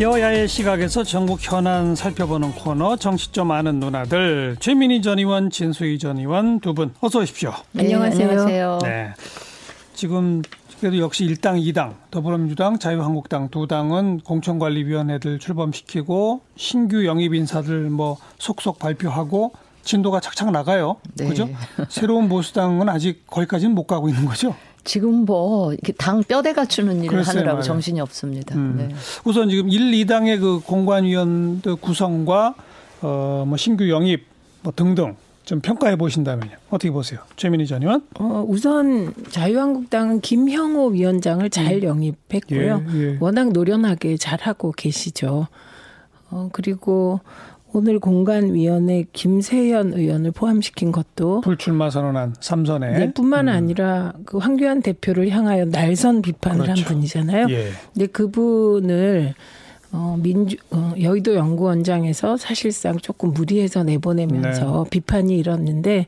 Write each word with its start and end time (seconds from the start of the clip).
여야의 0.00 0.48
시각에서 0.48 1.04
전국 1.04 1.38
현안 1.40 1.94
살펴보는 1.94 2.52
코너 2.52 2.96
정치 2.96 3.30
좀 3.30 3.52
아는 3.52 3.78
누나들 3.78 4.56
최민희 4.58 5.02
전 5.02 5.18
의원, 5.20 5.50
진수희 5.50 5.98
전 6.00 6.18
의원 6.18 6.58
두 6.60 6.74
분 6.74 6.92
어서 7.00 7.20
오십시오. 7.20 7.52
네, 7.72 7.84
안녕하세요. 7.84 8.28
안녕하세요. 8.28 8.78
네. 8.82 9.12
지금 9.94 10.42
그래도 10.80 10.98
역시 10.98 11.24
일당 11.24 11.56
2당 11.56 11.94
더불어민주당, 12.10 12.78
자유한국당 12.80 13.48
두 13.50 13.68
당은 13.68 14.20
공천관리위원회들 14.24 15.38
출범시키고 15.38 16.40
신규 16.56 17.06
영입 17.06 17.32
인사들 17.32 17.88
뭐 17.90 18.16
속속 18.38 18.80
발표하고 18.80 19.52
진도가 19.84 20.18
착착 20.18 20.50
나가요. 20.50 20.96
네. 21.14 21.28
그죠? 21.28 21.48
새로운 21.88 22.28
보수당은 22.28 22.88
아직 22.88 23.24
거기까지는 23.28 23.76
못 23.76 23.86
가고 23.86 24.08
있는 24.08 24.24
거죠. 24.24 24.56
지금 24.84 25.24
뭐 25.24 25.72
당 25.98 26.22
뼈대 26.22 26.52
갖추는 26.52 26.98
일을 27.04 27.08
글쎄요, 27.18 27.30
하느라고 27.38 27.52
맞아요. 27.56 27.62
정신이 27.62 28.00
없습니다. 28.00 28.54
음. 28.54 28.74
네. 28.78 28.94
우선 29.24 29.48
지금 29.48 29.68
1, 29.70 29.92
2당의 30.06 30.38
그 30.40 30.60
공관위원 30.60 31.62
구성과 31.80 32.54
어 33.02 33.44
뭐 33.46 33.56
신규 33.56 33.88
영입 33.90 34.24
뭐 34.62 34.72
등등 34.74 35.16
좀 35.44 35.60
평가해 35.60 35.96
보신다면요. 35.96 36.56
어떻게 36.70 36.90
보세요? 36.90 37.20
최민희 37.36 37.66
전 37.66 37.82
의원? 37.82 38.02
어, 38.18 38.44
우선 38.48 39.12
자유한국당은 39.30 40.20
김형호 40.22 40.86
위원장을 40.88 41.48
잘 41.50 41.76
음. 41.76 41.82
영입했고요. 41.82 42.82
예, 42.94 42.98
예. 42.98 43.16
워낙 43.20 43.52
노련하게 43.52 44.16
잘하고 44.16 44.72
계시죠. 44.72 45.48
어, 46.30 46.48
그리고 46.52 47.20
오늘 47.74 47.98
공간위원회 47.98 49.06
김세현 49.12 49.94
의원을 49.94 50.30
포함시킨 50.30 50.92
것도 50.92 51.40
불출마 51.40 51.90
선언한 51.90 52.36
삼선에 52.40 52.98
네, 52.98 53.12
뿐만 53.12 53.48
음. 53.48 53.52
아니라 53.52 54.12
그 54.24 54.38
황교안 54.38 54.80
대표를 54.80 55.28
향하여 55.30 55.64
날선 55.64 56.22
비판을 56.22 56.66
그렇죠. 56.66 56.82
한 56.82 56.88
분이잖아요. 56.88 57.46
예. 57.50 57.70
근데 57.92 58.06
그분을 58.06 59.34
어, 59.90 60.16
민주, 60.22 60.56
어, 60.70 60.92
여의도 61.00 61.34
연구원장에서 61.34 62.36
사실상 62.36 62.96
조금 62.98 63.32
무리해서 63.32 63.82
내보내면서 63.82 64.84
네. 64.84 64.90
비판이 64.90 65.36
일었는데 65.36 66.06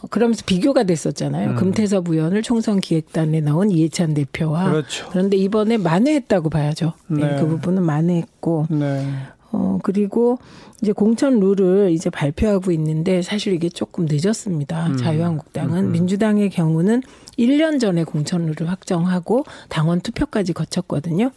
어, 0.00 0.06
그러면서 0.10 0.42
비교가 0.44 0.82
됐었잖아요. 0.82 1.50
음. 1.50 1.56
금태섭 1.56 2.08
의원을 2.08 2.42
총선 2.42 2.80
기획단에 2.80 3.40
나온 3.40 3.70
이해찬 3.70 4.14
대표와 4.14 4.70
그렇죠. 4.70 5.08
그런데 5.10 5.36
이번에 5.36 5.76
만회했다고 5.76 6.50
봐야죠. 6.50 6.94
네. 7.06 7.24
네. 7.24 7.40
그 7.40 7.46
부분은 7.46 7.84
만회했고 7.84 8.66
네. 8.70 9.06
어, 9.52 9.78
그리고 9.82 10.38
이제 10.80 10.92
공천 10.92 11.38
룰을 11.38 11.90
이제 11.92 12.10
발표하고 12.10 12.72
있는데 12.72 13.22
사실 13.22 13.52
이게 13.52 13.68
조금 13.68 14.06
늦었습니다. 14.08 14.88
음. 14.88 14.96
자유한국당은. 14.96 15.86
음. 15.86 15.92
민주당의 15.92 16.50
경우는 16.50 17.02
1년 17.38 17.78
전에 17.78 18.04
공천 18.04 18.42
룰을 18.46 18.68
확정하고 18.68 19.44
당원 19.68 20.00
투표까지 20.00 20.52
거쳤거든요. 20.52 21.30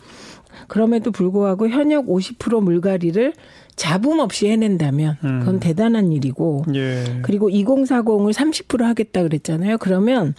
그럼에도 0.68 1.12
불구하고 1.12 1.68
현역 1.68 2.08
50% 2.08 2.64
물갈이를 2.64 3.34
잡음 3.76 4.20
없이 4.20 4.48
해낸다면 4.48 5.18
그건 5.20 5.56
음. 5.56 5.60
대단한 5.60 6.14
일이고 6.14 6.64
예. 6.76 7.20
그리고 7.24 7.50
2040을 7.50 8.34
30% 8.34 8.84
하겠다 8.84 9.24
그랬잖아요. 9.24 9.78
그러면 9.80 10.34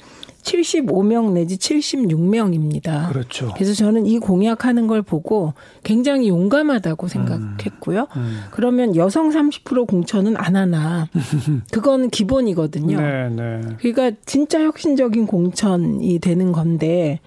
75명 0.47 1.33
내지 1.33 1.57
76명입니다. 1.57 3.09
그렇죠. 3.09 3.53
그래서 3.55 3.75
저는 3.75 4.07
이 4.07 4.19
공약하는 4.19 4.87
걸 4.87 5.03
보고 5.03 5.55
굉장히 5.83 6.29
용감하다고 6.29 7.09
생각했고요. 7.09 8.07
음, 8.17 8.21
음. 8.21 8.41
그러면 8.53 8.95
여성 8.95 9.31
30% 9.31 9.87
공천은 9.87 10.37
안 10.37 10.57
하나. 10.57 11.09
그건 11.73 12.11
기본이거든요. 12.11 13.01
네, 13.01 13.29
네. 13.29 13.61
그러니까 13.79 14.13
진짜 14.25 14.63
혁신적인 14.63 15.27
공천이 15.27 16.19
되는 16.21 16.53
건데 16.53 17.21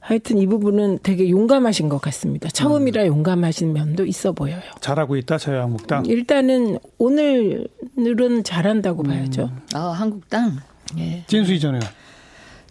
하여튼 0.00 0.38
이 0.38 0.46
부분은 0.46 0.98
되게 1.02 1.30
용감하신 1.30 1.88
것 1.88 2.00
같습니다. 2.02 2.48
처음이라 2.48 3.04
음. 3.04 3.06
용감하신 3.06 3.72
면도 3.72 4.04
있어 4.04 4.32
보여요. 4.32 4.60
잘하고 4.80 5.16
있다, 5.16 5.38
자유한국당. 5.38 6.04
일단은 6.06 6.78
오늘은 6.98 8.44
잘한다고 8.44 9.04
음. 9.04 9.08
봐야죠. 9.08 9.50
아, 9.74 9.90
한국당? 9.90 10.56
예. 10.98 11.24
진수희 11.28 11.60
전에 11.60 11.78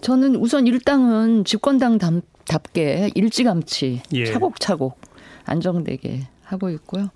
저는 0.02 0.36
우선 0.36 0.68
일당은 0.68 1.46
집권당 1.46 2.00
답게 2.46 3.12
일찌감치 3.16 4.02
예. 4.14 4.26
차곡차곡 4.26 5.00
안정되게 5.46 6.28
하고 6.44 6.70
있고요. 6.70 7.10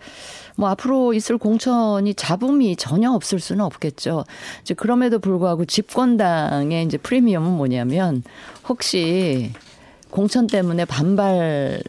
뭐 0.56 0.69
앞으로 0.69 1.13
있을 1.13 1.38
공천이 1.38 2.13
잡음이 2.13 2.75
전혀 2.78 3.12
없을 3.12 3.40
수는 3.40 3.66
없겠죠. 3.66 4.23
이제 4.62 4.73
그럼에도 4.73 5.19
불구하고 5.19 5.66
집권당의 5.66 6.85
이제 6.85 6.97
프리미엄은 6.97 7.51
뭐냐면 7.51 8.23
혹시 8.68 9.52
공천 10.09 10.47
때문에 10.47 10.85
반발 10.85 11.81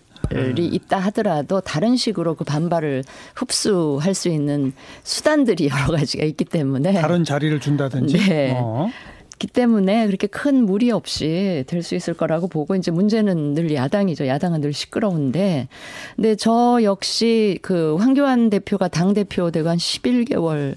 이 0.59 0.65
있다 0.67 0.99
하더라도 0.99 1.61
다른 1.61 1.97
식으로 1.97 2.35
그 2.35 2.43
반발을 2.43 3.05
흡수할 3.37 4.13
수 4.13 4.29
있는 4.29 4.73
수단들이 5.05 5.69
여러 5.71 5.97
가지가 5.97 6.25
있기 6.25 6.45
때문에 6.45 6.95
다른 6.95 7.23
자리를 7.23 7.61
준다든지 7.61 8.19
네. 8.19 8.57
어. 8.59 8.91
기 9.39 9.47
때문에 9.47 10.07
그렇게 10.07 10.27
큰 10.27 10.65
무리 10.65 10.91
없이 10.91 11.65
될 11.67 11.83
수 11.83 11.95
있을 11.95 12.15
거라고 12.15 12.49
보고 12.49 12.75
이제 12.75 12.91
문제는 12.91 13.55
늘 13.55 13.73
야당이죠. 13.75 14.27
야당은 14.27 14.61
늘 14.63 14.73
시끄러운데 14.73 15.69
근데 16.17 16.35
저 16.37 16.81
역시 16.83 17.59
그 17.63 17.97
황교안 17.97 18.49
대표가 18.51 18.89
당 18.89 19.13
대표 19.15 19.51
되고 19.51 19.69
한 19.69 19.77
11개월 19.77 20.77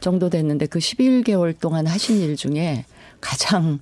정도 0.00 0.28
됐는데 0.30 0.66
그 0.66 0.78
11개월 0.80 1.58
동안 1.58 1.86
하신 1.86 2.20
일 2.20 2.36
중에 2.36 2.84
가장 3.20 3.78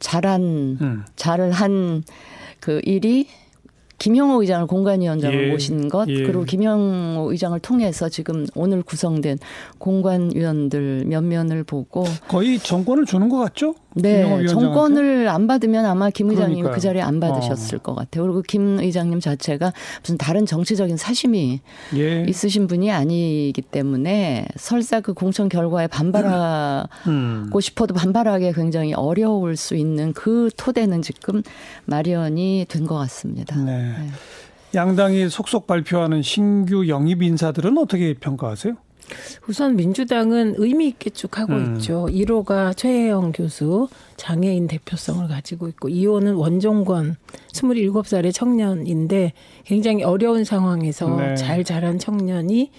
잘한 0.00 0.42
음. 0.80 1.04
잘을 1.16 1.52
한 1.52 2.02
그 2.62 2.80
일이 2.84 3.26
김영호 4.02 4.40
의장을 4.40 4.66
공관위원장을 4.66 5.46
예. 5.46 5.52
모신 5.52 5.88
것 5.88 6.08
예. 6.08 6.24
그리고 6.24 6.42
김영호 6.42 7.30
의장을 7.30 7.56
통해서 7.60 8.08
지금 8.08 8.46
오늘 8.56 8.82
구성된 8.82 9.38
공관위원들 9.78 11.04
면면을 11.06 11.62
보고 11.62 12.04
거의 12.26 12.58
정권을 12.58 13.06
주는 13.06 13.28
것 13.28 13.38
같죠? 13.38 13.76
네, 13.94 14.46
정권을 14.46 15.28
안 15.28 15.46
받으면 15.46 15.86
아마 15.86 16.10
김 16.10 16.30
의장님 16.30 16.70
그 16.70 16.80
자리에 16.80 17.02
안 17.02 17.18
받으셨을 17.18 17.78
어. 17.78 17.82
것 17.82 17.94
같아요. 17.94 18.24
그리고 18.24 18.42
김 18.42 18.78
의장님 18.78 19.20
자체가 19.20 19.72
무슨 20.02 20.18
다른 20.18 20.46
정치적인 20.46 20.96
사심이 20.96 21.60
예. 21.96 22.24
있으신 22.28 22.66
분이 22.66 22.92
아니기 22.92 23.62
때문에 23.62 24.46
설사 24.56 25.00
그 25.00 25.14
공천 25.14 25.48
결과에 25.48 25.86
반발하고 25.86 26.88
음. 27.08 27.50
싶어도 27.60 27.94
반발하기 27.94 28.52
굉장히 28.52 28.92
어려울 28.94 29.56
수 29.56 29.74
있는 29.74 30.12
그 30.12 30.50
토대는 30.56 31.00
지금 31.02 31.42
마련이 31.86 32.66
된 32.68 32.82
것 32.82 32.96
같습니다. 32.98 33.56
네. 33.56 33.78
네. 33.82 34.08
양당이 34.74 35.28
속속 35.28 35.66
발표하는 35.66 36.22
신규 36.22 36.88
영입 36.88 37.22
인사들은 37.22 37.78
어떻게 37.78 38.14
평가하세요? 38.14 38.74
우선 39.48 39.76
민주당은 39.76 40.54
의미 40.58 40.88
있게 40.88 41.10
쭉 41.10 41.38
하고 41.38 41.54
음. 41.54 41.76
있죠. 41.76 42.06
1호가 42.10 42.76
최혜영 42.76 43.32
교수 43.32 43.88
장애인 44.16 44.68
대표성을 44.68 45.26
가지고 45.28 45.68
있고 45.68 45.88
2호는 45.88 46.38
원종권 46.38 47.16
27살의 47.52 48.32
청년인데 48.32 49.32
굉장히 49.64 50.04
어려운 50.04 50.44
상황에서 50.44 51.16
네. 51.16 51.34
잘 51.34 51.64
자란 51.64 51.98
청년이 51.98 52.70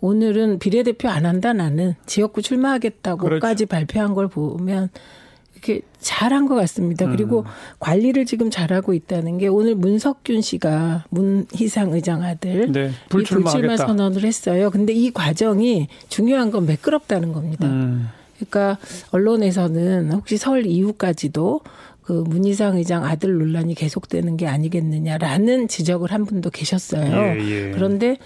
오늘은 0.00 0.58
비례대표 0.58 1.08
안 1.08 1.26
한다 1.26 1.52
나는 1.52 1.94
지역구 2.06 2.42
출마하겠다고까지 2.42 3.66
그렇죠. 3.66 3.66
발표한 3.66 4.14
걸 4.14 4.28
보면 4.28 4.90
이렇게 5.60 5.82
잘한 6.00 6.46
것 6.46 6.54
같습니다. 6.54 7.04
음. 7.04 7.12
그리고 7.12 7.44
관리를 7.78 8.24
지금 8.24 8.50
잘하고 8.50 8.94
있다는 8.94 9.38
게 9.38 9.46
오늘 9.46 9.74
문석균 9.74 10.40
씨가 10.40 11.04
문희상 11.10 11.92
의장 11.92 12.22
아들 12.22 12.72
네, 12.72 12.90
불출마 13.10 13.76
선언을 13.76 14.24
했어요. 14.24 14.70
근데 14.70 14.92
이 14.92 15.10
과정이 15.10 15.88
중요한 16.08 16.50
건 16.50 16.66
매끄럽다는 16.66 17.32
겁니다. 17.32 17.66
음. 17.66 18.08
그러니까 18.36 18.78
언론에서는 19.10 20.12
혹시 20.12 20.38
설 20.38 20.64
이후까지도 20.64 21.60
그 22.02 22.12
문희상 22.26 22.78
의장 22.78 23.04
아들 23.04 23.38
논란이 23.38 23.74
계속되는 23.74 24.38
게 24.38 24.46
아니겠느냐라는 24.46 25.68
지적을 25.68 26.10
한 26.10 26.24
분도 26.24 26.48
계셨어요. 26.48 27.38
예, 27.38 27.38
예. 27.38 27.70
그런데 27.72 28.16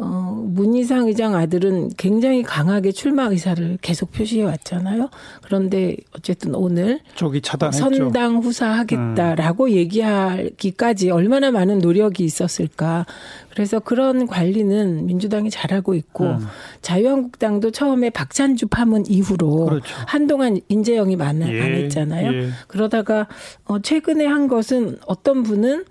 어, 0.00 0.44
문희상 0.46 1.08
의장 1.08 1.34
아들은 1.34 1.90
굉장히 1.96 2.44
강하게 2.44 2.92
출마 2.92 3.24
의사를 3.24 3.78
계속 3.82 4.12
표시해 4.12 4.44
왔잖아요. 4.44 5.10
그런데 5.42 5.96
어쨌든 6.16 6.54
오늘 6.54 7.00
저기 7.16 7.40
차단했죠. 7.40 7.78
선당 7.78 8.36
후사하겠다라고 8.36 9.64
음. 9.64 9.70
얘기하기까지 9.70 11.10
얼마나 11.10 11.50
많은 11.50 11.80
노력이 11.80 12.22
있었을까. 12.24 13.06
그래서 13.50 13.80
그런 13.80 14.28
관리는 14.28 15.04
민주당이 15.06 15.50
잘하고 15.50 15.94
있고 15.94 16.26
음. 16.26 16.46
자유한국당도 16.80 17.72
처음에 17.72 18.10
박찬주 18.10 18.68
파문 18.68 19.04
이후로 19.08 19.64
그렇죠. 19.66 19.96
한동안 20.06 20.60
인재영이 20.68 21.16
많안 21.16 21.48
예. 21.48 21.60
했잖아요. 21.60 22.32
예. 22.34 22.48
그러다가 22.68 23.26
어, 23.64 23.80
최근에 23.80 24.26
한 24.26 24.46
것은 24.46 24.98
어떤 25.06 25.42
분은 25.42 25.84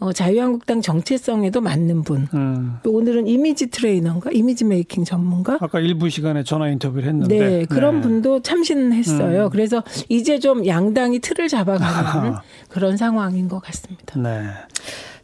어, 0.00 0.12
자유한국당 0.12 0.80
정체성에도 0.80 1.60
맞는 1.60 2.02
분. 2.02 2.28
음. 2.34 2.78
또 2.82 2.92
오늘은 2.92 3.26
이미지 3.26 3.68
트레이너인가? 3.68 4.30
이미지 4.32 4.64
메이킹 4.64 5.04
전문가? 5.04 5.56
아까 5.60 5.80
일부 5.80 6.10
시간에 6.10 6.42
전화 6.42 6.68
인터뷰를 6.68 7.08
했는데. 7.08 7.38
네, 7.38 7.64
그런 7.66 7.96
네. 7.96 8.00
분도 8.02 8.42
참신했어요. 8.42 9.44
음. 9.44 9.50
그래서 9.50 9.82
이제 10.08 10.38
좀 10.38 10.66
양당이 10.66 11.20
틀을 11.20 11.48
잡아가는 11.48 12.34
그런 12.68 12.96
상황인 12.96 13.48
것 13.48 13.60
같습니다. 13.60 14.18
네. 14.20 14.48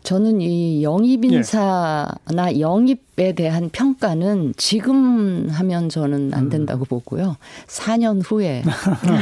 저는 0.02 0.40
이 0.40 0.82
영입 0.82 1.24
인사나 1.24 2.58
영입에 2.58 3.32
대한 3.34 3.68
평가는 3.70 4.54
지금 4.56 5.48
하면 5.50 5.88
저는 5.88 6.32
안 6.34 6.48
된다고 6.48 6.84
보고요. 6.84 7.36
4년 7.66 8.22
후에 8.24 8.62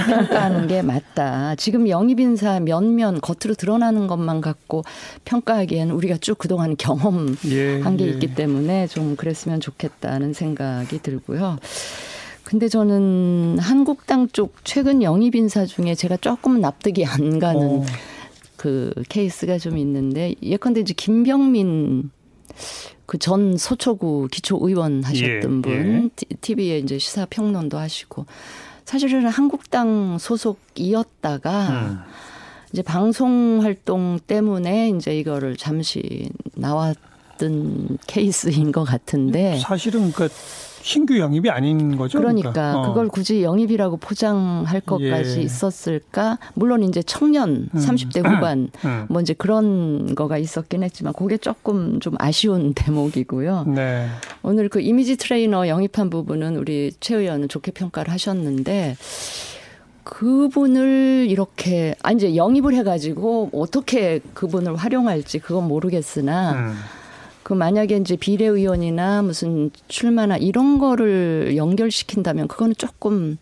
평가하는 0.09 0.67
게 0.69 0.83
맞다. 0.83 1.57
지금 1.57 1.89
영입 1.89 2.21
인사 2.21 2.61
면면 2.61 3.21
겉으로 3.21 3.55
드러나는 3.55 4.07
것만 4.07 4.41
갖고 4.41 4.85
평가하기에는 5.25 5.95
우리가 5.95 6.17
쭉 6.19 6.39
그동안 6.39 6.77
경험한 6.77 7.37
예, 7.47 7.81
게 7.97 8.07
예. 8.07 8.11
있기 8.11 8.35
때문에 8.35 8.87
좀 8.87 9.17
그랬으면 9.17 9.61
좋겠다는 9.61 10.33
생각이 10.33 11.01
들고요. 11.03 11.59
근데 12.45 12.69
저는 12.69 13.59
한국당 13.61 14.29
쪽 14.29 14.55
최근 14.65 15.03
영입 15.03 15.35
인사 15.35 15.67
중에 15.67 15.95
제가 15.95 16.17
조금 16.17 16.63
납득이 16.63 17.05
안 17.05 17.39
가는 17.39 17.81
어. 17.81 17.85
그 18.59 18.93
케이스가 19.09 19.57
좀 19.57 19.79
있는데 19.79 20.35
예컨대 20.43 20.81
이제 20.81 20.93
김병민 20.95 22.11
그 23.07 23.17
전 23.19 23.57
소초구 23.57 24.29
기초의원 24.31 25.03
하셨던 25.03 25.59
예, 25.59 25.63
분 25.63 26.11
TV에 26.43 26.79
이제 26.79 26.99
시사 26.99 27.27
평론도 27.31 27.79
하시고 27.79 28.27
사실은 28.85 29.27
한국당 29.29 30.19
소속이었다가 30.19 31.69
음. 31.69 31.99
이제 32.71 32.83
방송 32.83 33.61
활동 33.63 34.19
때문에 34.27 34.91
이제 34.91 35.19
이거를 35.19 35.57
잠시 35.57 36.29
나왔던 36.55 37.97
케이스인 38.07 38.73
것 38.73 38.85
같은데 38.85 39.59
사실은 39.59 40.13
그 40.13 40.29
신규 40.89 41.19
영입이 41.19 41.51
아닌 41.51 41.99
거죠. 41.99 42.19
그러니까 42.19 42.79
어. 42.79 42.89
그걸 42.89 43.09
굳이 43.09 43.43
영입이라고 43.43 43.99
포장할 43.99 44.81
것까지 44.81 45.41
예. 45.41 45.43
있었을까? 45.43 46.39
물론 46.55 46.83
이제 46.83 47.03
청년 47.03 47.69
음. 47.75 47.79
30대 47.79 48.27
후반 48.27 48.71
음. 48.87 49.05
뭐 49.11 49.21
이제 49.21 49.35
그런 49.35 50.15
거가 50.15 50.39
있었긴 50.39 50.83
했지만 50.83 51.13
그게 51.13 51.37
조금 51.37 52.01
좀 52.01 52.15
아쉬운 52.19 52.73
대목이고요. 52.75 53.65
네. 53.67 54.09
오늘 54.43 54.71
그 54.71 54.81
이미지 54.81 55.19
트레이너 55.19 55.69
영입한 55.69 56.09
부분은 56.09 56.57
우리 56.57 56.91
최 57.01 57.17
의원은 57.17 57.51
좋게 57.51 57.73
평가를 57.73 58.11
하셨는데 58.11 58.97
그분을 60.05 61.27
이렇게 61.29 61.97
아 62.03 62.13
이제 62.13 62.35
영입을 62.35 62.73
해가지고 62.73 63.51
어떻게 63.53 64.21
그분을 64.33 64.75
활용할지 64.77 65.39
그건 65.39 65.69
모르겠으나 65.69 66.53
음. 66.53 66.75
그 67.49 67.55
만약에 67.55 67.97
이제 67.97 68.15
비례의원이나 68.15 69.23
무슨 69.23 69.71
출마나 69.89 70.37
이런 70.37 70.79
거를 70.79 71.55
연결시킨다면 71.57 72.47
그거는 72.47 72.75
조금 72.77 73.39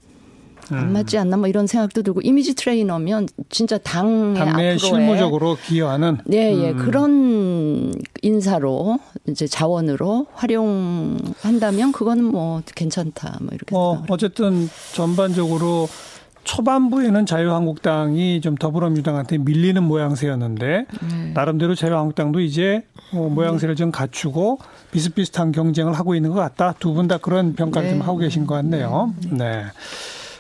안 0.71 0.79
음. 0.79 0.93
맞지 0.93 1.19
않나 1.19 1.37
뭐 1.37 1.49
이런 1.49 1.67
생각도 1.67 2.03
들고 2.03 2.21
이미지 2.21 2.55
트레이너면 2.55 3.27
진짜 3.51 3.79
당의 3.79 4.41
앞으로의 4.41 4.79
실무적으로 4.79 5.59
기여하는 5.61 6.19
네, 6.25 6.57
예. 6.57 6.71
음. 6.71 6.77
그런 6.77 7.95
인사로 8.23 9.01
이제 9.27 9.49
자원으로 9.49 10.29
활용한다면 10.35 11.91
그거는 11.91 12.23
뭐 12.27 12.63
괜찮다. 12.77 13.39
뭐 13.41 13.49
이렇게 13.53 13.75
뭐 13.75 13.95
생각을 13.95 14.13
어쨌든 14.13 14.71
전반적으로 14.93 15.89
초반부에는 16.47 17.27
자유한국당이 17.27 18.41
좀 18.41 18.55
더불어민주당한테 18.55 19.39
밀리는 19.39 19.83
모양새였는데 19.83 20.87
네. 21.11 21.33
나름대로 21.35 21.75
자유한국당도 21.75 22.41
이제 22.41 22.85
어, 23.13 23.29
모양새를 23.29 23.75
좀 23.75 23.91
갖추고 23.91 24.59
비슷비슷한 24.93 25.51
경쟁을 25.53 25.93
하고 25.93 26.15
있는 26.15 26.31
것 26.31 26.37
같다. 26.37 26.73
두 26.79 26.95
분 26.95 27.09
다 27.09 27.19
그런 27.19 27.55
평가를 27.55 27.89
네. 27.89 27.95
좀 27.95 28.03
하고 28.03 28.17
계신 28.19 28.47
것 28.47 28.55
같네요. 28.55 29.13
네. 29.31 29.65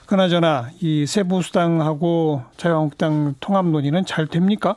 그나저나 0.06 0.70
이 0.80 1.04
세부수당하고 1.06 2.42
자유한국당 2.56 3.34
통합 3.40 3.66
논의는 3.66 4.06
잘 4.06 4.28
됩니까? 4.28 4.76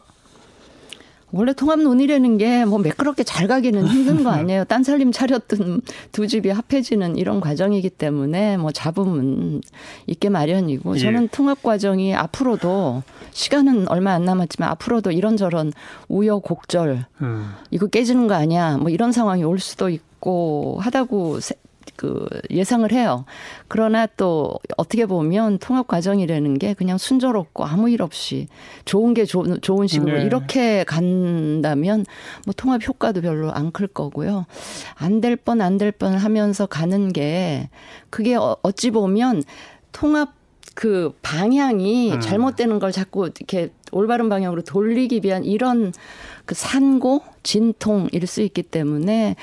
원래 1.31 1.53
통합 1.53 1.79
논의라는 1.79 2.37
게 2.37 2.65
뭐 2.65 2.79
매끄럽게 2.79 3.23
잘 3.23 3.47
가기는 3.47 3.85
힘든 3.87 4.23
거 4.23 4.29
아니에요. 4.31 4.63
딴 4.65 4.83
살림 4.83 5.11
차렸던 5.11 5.81
두 6.11 6.27
집이 6.27 6.49
합해지는 6.49 7.17
이런 7.17 7.39
과정이기 7.39 7.89
때문에 7.91 8.57
뭐 8.57 8.71
잡음은 8.71 9.61
있게 10.07 10.29
마련이고 10.29 10.95
예. 10.95 10.99
저는 10.99 11.27
통합 11.29 11.61
과정이 11.63 12.15
앞으로도 12.15 13.03
시간은 13.31 13.87
얼마 13.89 14.13
안 14.13 14.25
남았지만 14.25 14.69
앞으로도 14.71 15.11
이런저런 15.11 15.71
우여곡절 16.07 17.05
음. 17.21 17.51
이거 17.71 17.87
깨지는 17.87 18.27
거 18.27 18.33
아니야 18.33 18.77
뭐 18.77 18.89
이런 18.89 19.11
상황이 19.11 19.43
올 19.43 19.59
수도 19.59 19.89
있고 19.89 20.77
하다고 20.81 21.39
세- 21.39 21.55
그 21.99 22.25
예상을 22.49 22.89
해요. 22.93 23.25
그러나 23.67 24.05
또 24.05 24.53
어떻게 24.77 25.05
보면 25.05 25.57
통합 25.57 25.85
과정이라는 25.87 26.57
게 26.57 26.73
그냥 26.73 26.97
순조롭고 26.97 27.65
아무 27.65 27.89
일 27.89 28.01
없이 28.01 28.47
좋은 28.85 29.13
게 29.13 29.25
좋은, 29.25 29.59
좋은 29.59 29.85
식으로 29.85 30.19
네. 30.19 30.23
이렇게 30.23 30.85
간다면 30.85 32.05
뭐 32.45 32.53
통합 32.55 32.87
효과도 32.87 33.19
별로 33.19 33.51
안 33.51 33.71
클 33.73 33.87
거고요. 33.87 34.45
안 34.95 35.19
될 35.19 35.35
뻔 35.35 35.59
안 35.59 35.77
될 35.77 35.91
뻔 35.91 36.13
하면서 36.15 36.65
가는 36.67 37.11
게 37.11 37.69
그게 38.09 38.35
어- 38.35 38.55
어찌 38.63 38.91
보면 38.91 39.43
통합 39.91 40.33
그 40.75 41.13
방향이 41.21 42.13
음. 42.13 42.19
잘못되는 42.21 42.79
걸 42.79 42.93
자꾸 42.93 43.25
이렇게 43.25 43.73
올바른 43.91 44.29
방향으로 44.29 44.61
돌리기 44.61 45.19
위한 45.25 45.43
이런 45.43 45.91
그 46.45 46.55
산고 46.55 47.21
진통일 47.43 48.25
수 48.25 48.41
있기 48.41 48.63
때문에 48.63 49.35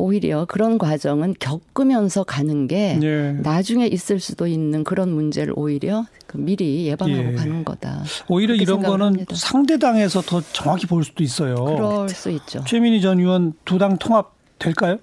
오히려 0.00 0.44
그런 0.46 0.78
과정은 0.78 1.34
겪으면서 1.38 2.24
가는 2.24 2.66
게 2.66 2.98
예. 3.02 3.32
나중에 3.42 3.86
있을 3.86 4.18
수도 4.20 4.46
있는 4.46 4.82
그런 4.84 5.10
문제를 5.12 5.52
오히려 5.56 6.06
그 6.26 6.36
미리 6.38 6.86
예방하고 6.86 7.32
예. 7.32 7.34
가는 7.34 7.64
거다. 7.64 8.02
오히려 8.28 8.54
이런 8.54 8.82
거는 8.82 9.06
합니다. 9.06 9.34
상대당에서 9.36 10.20
더 10.22 10.40
정확히 10.52 10.86
볼 10.86 11.04
수도 11.04 11.22
있어요. 11.22 11.54
그럴 11.56 12.08
수 12.08 12.30
있죠. 12.30 12.64
최민희 12.66 13.00
전 13.00 13.18
의원 13.18 13.52
두 13.64 13.78
당 13.78 13.96
통합 13.98 14.32
될까요? 14.58 14.98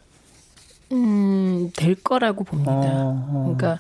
음, 0.91 1.71
될 1.75 1.95
거라고 1.95 2.43
봅니다. 2.43 2.71
어, 2.71 3.27
어. 3.29 3.53
그러니까 3.57 3.79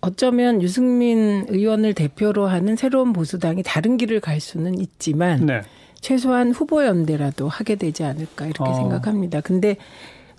어쩌면 0.00 0.60
유승민 0.60 1.46
의원을 1.48 1.94
대표로 1.94 2.46
하는 2.46 2.76
새로운 2.76 3.12
보수당이 3.12 3.62
다른 3.62 3.96
길을 3.96 4.20
갈 4.20 4.40
수는 4.40 4.78
있지만 4.80 5.46
네. 5.46 5.62
최소한 6.04 6.52
후보 6.52 6.84
연대라도 6.84 7.48
하게 7.48 7.76
되지 7.76 8.04
않을까 8.04 8.44
이렇게 8.44 8.62
어. 8.62 8.74
생각합니다. 8.74 9.40
근데 9.40 9.78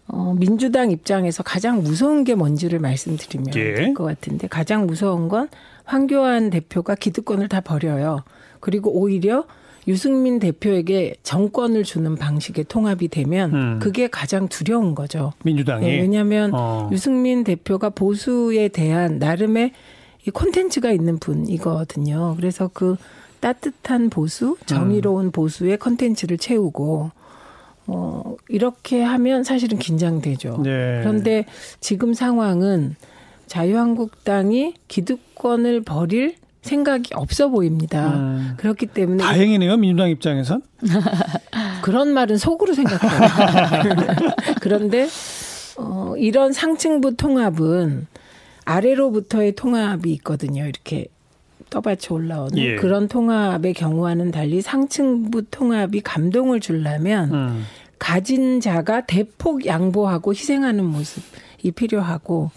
어, 0.07 0.35
민주당 0.38 0.91
입장에서 0.91 1.41
가장 1.41 1.81
무서운 1.81 2.23
게 2.23 2.35
뭔지를 2.35 2.77
말씀드리면 2.77 3.47
예. 3.56 3.73
될것 3.73 4.06
같은데 4.06 4.47
가장 4.47 4.85
무서운 4.85 5.27
건 5.27 5.50
황교안 5.83 6.51
대표가 6.51 6.94
기득권을 6.94 7.50
다 7.50 7.62
버려요. 7.62 8.19
그리고 8.59 8.91
오히려 8.91 9.45
유승민 9.88 10.38
대표에게 10.38 11.15
정권을 11.23 11.83
주는 11.83 12.15
방식의 12.15 12.65
통합이 12.65 13.07
되면 13.07 13.53
음. 13.56 13.79
그게 13.79 14.07
가장 14.07 14.47
두려운 14.47 14.94
거죠. 14.94 15.33
민주당이 15.44 15.84
네, 15.84 16.00
왜냐하면 16.00 16.51
어. 16.53 16.89
유승민 16.91 17.43
대표가 17.43 17.89
보수에 17.89 18.67
대한 18.67 19.17
나름의 19.17 19.72
이 20.27 20.29
콘텐츠가 20.29 20.91
있는 20.91 21.17
분이거든요. 21.17 22.36
그래서 22.38 22.69
그 22.72 22.98
따뜻한 23.39 24.10
보수, 24.10 24.58
정의로운 24.65 25.32
보수의 25.32 25.77
콘텐츠를 25.77 26.38
채우고 26.38 27.12
어 27.88 28.36
이렇게 28.50 29.04
하면 29.04 29.44
사실은 29.44 29.77
긴장되죠. 29.77 30.62
네. 30.63 31.00
그런데 31.01 31.46
지금 31.80 32.13
상황은 32.13 32.96
자유한국당이 33.48 34.74
기득권을 34.88 35.82
버릴 35.82 36.36
생각이 36.62 37.13
없어 37.13 37.50
보입니다. 37.50 38.15
음. 38.15 38.54
그렇기 38.58 38.88
때문에 38.88 39.24
다행이네요 39.24 39.77
민주당 39.77 40.10
입장에선. 40.10 40.63
그런 41.84 42.12
말은 42.13 42.38
속으로 42.38 42.74
생각해요. 42.74 43.22
그런데 44.62 45.08
어, 45.77 46.15
이런 46.18 46.51
상층부 46.51 47.18
통합은 47.18 48.08
아래로부터의 48.65 49.56
통합이 49.56 50.12
있거든요. 50.13 50.65
이렇게 50.65 51.08
떠받쳐 51.75 52.15
올라오는 52.15 52.58
예. 52.58 52.75
그런 52.75 53.10
통합의 53.10 53.74
경우와는 53.74 54.32
달리 54.32 54.62
상층부 54.62 55.50
통합이 55.51 56.00
감동을 56.01 56.62
주려면 56.62 57.34
음. 57.34 57.63
가진 58.00 58.62
자가 58.62 59.05
대폭 59.05 59.65
양보하고 59.65 60.32
희생하는 60.32 60.86
모습이 60.86 61.72
필요하고 61.72 62.51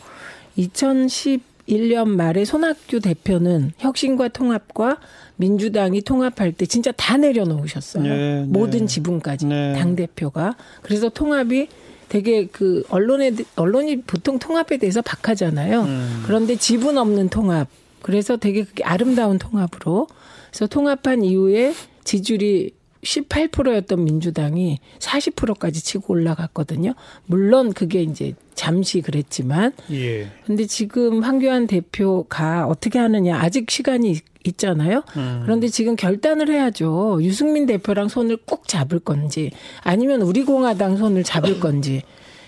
2011년 0.56 2.08
말에 2.08 2.44
손학규 2.44 3.00
대표는 3.00 3.72
혁신과 3.78 4.28
통합과 4.28 4.98
민주당이 5.36 6.02
통합할 6.02 6.52
때 6.52 6.66
진짜 6.66 6.92
다 6.92 7.16
내려놓으셨어요. 7.16 8.02
네, 8.02 8.08
네. 8.10 8.44
모든 8.46 8.86
지분까지 8.86 9.46
네. 9.46 9.72
당 9.72 9.96
대표가 9.96 10.54
그래서 10.82 11.08
통합이 11.08 11.68
되게 12.08 12.46
그 12.46 12.84
언론에 12.88 13.32
언론이 13.56 14.02
보통 14.02 14.38
통합에 14.38 14.76
대해서 14.78 15.02
박하잖아요. 15.02 15.82
음. 15.82 16.22
그런데 16.24 16.54
지분 16.54 16.98
없는 16.98 17.30
통합. 17.30 17.68
그래서 18.02 18.36
되게 18.36 18.64
그게 18.64 18.84
아름다운 18.84 19.38
통합으로 19.38 20.06
그래서 20.50 20.66
통합한 20.66 21.22
이후에 21.22 21.74
지지율이 22.04 22.72
18%였던 23.02 24.04
민주당이 24.04 24.78
40%까지 24.98 25.82
치고 25.82 26.12
올라갔거든요. 26.14 26.94
물론 27.26 27.72
그게 27.72 28.02
이제 28.02 28.34
잠시 28.54 29.00
그랬지만. 29.00 29.72
예. 29.92 30.28
근데 30.44 30.66
지금 30.66 31.22
황교안 31.22 31.66
대표가 31.66 32.66
어떻게 32.66 32.98
하느냐 32.98 33.38
아직 33.38 33.70
시간이 33.70 34.16
있잖아요. 34.44 35.04
음. 35.16 35.40
그런데 35.44 35.68
지금 35.68 35.94
결단을 35.96 36.48
해야죠. 36.48 37.18
유승민 37.22 37.66
대표랑 37.66 38.08
손을 38.08 38.38
꼭 38.44 38.66
잡을 38.66 38.98
건지 38.98 39.52
아니면 39.82 40.22
우리 40.22 40.44
공화당 40.44 40.96
손을 40.96 41.22
잡을 41.22 41.60
건지. 41.60 42.02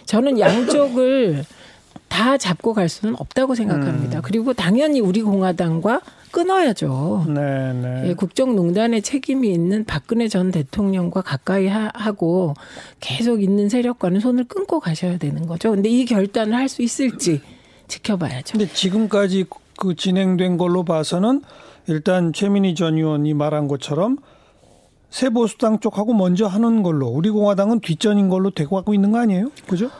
저는 0.06 0.40
양쪽을 0.40 1.44
다 2.10 2.36
잡고 2.36 2.74
갈 2.74 2.90
수는 2.90 3.14
없다고 3.18 3.54
생각합니다. 3.54 4.18
음. 4.18 4.22
그리고 4.22 4.52
당연히 4.52 5.00
우리 5.00 5.22
공화당과 5.22 6.02
끊어야죠. 6.32 7.24
네, 7.28 7.72
네. 7.72 8.08
예, 8.08 8.14
국정농단의 8.14 9.00
책임이 9.00 9.50
있는 9.50 9.84
박근혜 9.84 10.28
전 10.28 10.50
대통령과 10.50 11.22
가까이 11.22 11.66
하, 11.68 11.90
고 12.12 12.54
계속 13.00 13.42
있는 13.42 13.68
세력과는 13.68 14.20
손을 14.20 14.44
끊고 14.44 14.80
가셔야 14.80 15.16
되는 15.18 15.46
거죠. 15.46 15.70
근데 15.70 15.88
이 15.88 16.04
결단을 16.04 16.54
할 16.54 16.68
수 16.68 16.82
있을지 16.82 17.40
지켜봐야죠. 17.88 18.58
근데 18.58 18.72
지금까지 18.72 19.46
그 19.76 19.94
진행된 19.94 20.56
걸로 20.58 20.84
봐서는 20.84 21.42
일단 21.86 22.32
최민희 22.32 22.74
전 22.74 22.94
의원이 22.96 23.34
말한 23.34 23.66
것처럼 23.66 24.18
새 25.08 25.30
보수당 25.30 25.80
쪽하고 25.80 26.12
먼저 26.14 26.46
하는 26.46 26.82
걸로 26.82 27.06
우리 27.06 27.30
공화당은 27.30 27.80
뒷전인 27.80 28.28
걸로 28.28 28.50
되고 28.50 28.76
가고 28.76 28.94
있는 28.94 29.10
거 29.10 29.18
아니에요? 29.18 29.50
그죠? 29.66 29.90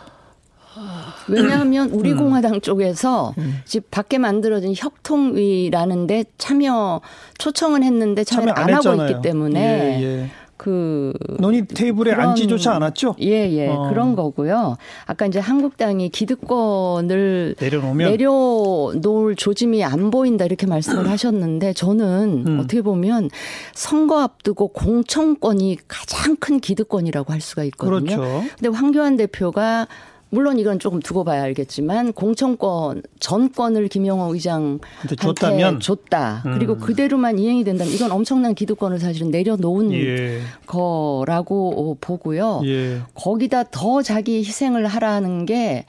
왜냐하면 1.29 1.91
우리 1.91 2.12
음. 2.12 2.19
공화당 2.19 2.61
쪽에서 2.61 3.35
음. 3.39 3.61
집 3.65 3.91
밖에 3.91 4.19
만들어진 4.19 4.75
협통위라는데 4.77 6.25
참여 6.39 7.00
초청은 7.39 7.83
했는데 7.83 8.25
참여 8.25 8.53
안, 8.53 8.69
안 8.69 8.75
하고 8.75 9.03
있기 9.03 9.23
때문에 9.23 10.00
예, 10.00 10.03
예. 10.03 10.31
그 10.61 11.15
논의 11.39 11.67
테이블에 11.67 12.12
그런, 12.12 12.29
앉지조차 12.29 12.75
않았죠. 12.75 13.17
예, 13.23 13.50
예. 13.50 13.69
어. 13.69 13.89
그런 13.89 14.15
거고요. 14.15 14.77
아까 15.07 15.25
이제 15.25 15.39
한국당이 15.39 16.11
기득권을 16.11 17.55
내려놓으면 17.59 18.11
내려놓을 18.11 19.37
조짐이 19.37 19.83
안 19.85 20.11
보인다 20.11 20.45
이렇게 20.45 20.67
말씀을 20.67 21.09
하셨는데 21.09 21.73
저는 21.73 22.45
음. 22.47 22.59
어떻게 22.59 22.83
보면 22.83 23.31
선거 23.73 24.21
앞두고 24.21 24.69
공천권이 24.69 25.79
가장 25.89 26.37
큰 26.37 26.61
기득권이라고 26.61 27.33
할 27.33 27.41
수가 27.41 27.65
있거든요. 27.65 28.17
그렇죠. 28.17 28.45
근데 28.59 28.77
황교안 28.77 29.17
대표가 29.17 29.89
물론 30.31 30.59
이건 30.59 30.79
조금 30.79 31.01
두고 31.01 31.25
봐야 31.25 31.43
알겠지만 31.43 32.13
공천권 32.13 33.03
전권을 33.19 33.89
김영호 33.89 34.33
의장한테 34.33 35.17
줬다면 35.19 35.81
줬다. 35.81 36.45
음. 36.47 36.55
그리고 36.55 36.77
그대로만 36.79 37.39
이행이 37.39 37.65
된다면 37.65 37.93
이건 37.93 38.13
엄청난 38.13 38.55
기득권을 38.55 39.01
사실은 39.01 39.31
내려놓은 39.31 39.93
예. 39.93 40.41
거라고 40.67 41.99
보고요. 42.01 42.63
예. 42.65 43.01
거기다 43.15 43.65
더 43.65 44.03
자기 44.03 44.39
희생을 44.39 44.87
하라는 44.87 45.47
게 45.47 45.85